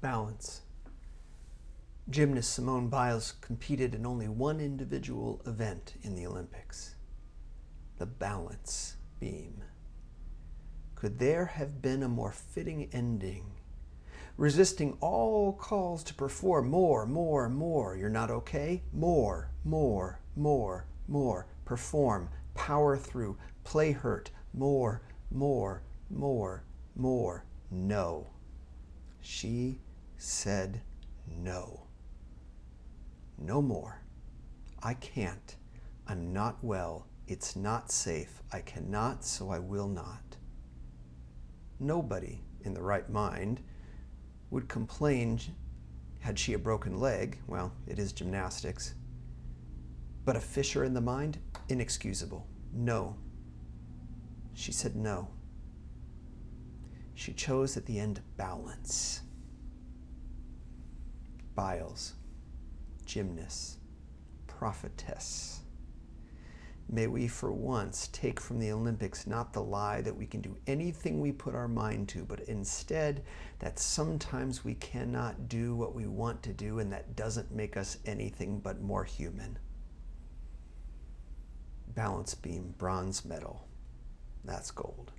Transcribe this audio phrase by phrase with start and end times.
[0.00, 0.62] balance.
[2.10, 6.94] Gymnast Simone Biles competed in only one individual event in the Olympics
[7.98, 9.62] the balance beam.
[10.94, 13.44] Could there have been a more fitting ending?
[14.36, 17.96] Resisting all calls to perform more, more, more.
[17.96, 18.82] You're not okay?
[18.92, 21.46] More, more, more, more.
[21.64, 24.30] Perform, power through, play hurt.
[24.54, 27.44] More, more, more, more.
[27.70, 28.28] No.
[29.20, 29.80] She
[30.18, 30.82] said
[31.26, 31.84] no.
[33.38, 34.02] No more.
[34.82, 35.56] I can't.
[36.06, 37.06] I'm not well.
[37.28, 38.42] It's not safe.
[38.52, 40.36] I cannot, so I will not.
[41.78, 43.60] Nobody in the right mind
[44.50, 45.38] would complain
[46.20, 47.38] had she a broken leg.
[47.46, 48.94] Well, it is gymnastics.
[50.24, 51.38] But a fissure in the mind?
[51.68, 52.46] Inexcusable.
[52.72, 53.16] No.
[54.54, 55.28] She said no.
[57.14, 59.20] She chose at the end balance.
[61.58, 62.14] Biles,
[63.04, 63.78] gymnast,
[64.46, 65.62] prophetess.
[66.88, 70.56] May we for once take from the Olympics not the lie that we can do
[70.68, 73.24] anything we put our mind to, but instead
[73.58, 77.98] that sometimes we cannot do what we want to do and that doesn't make us
[78.06, 79.58] anything but more human.
[81.88, 83.66] Balance beam, bronze medal.
[84.44, 85.10] That's gold.